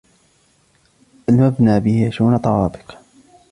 المبنى 1.29 1.79
به 1.79 2.07
عشرون 2.07 2.37
طوابق. 2.37 2.95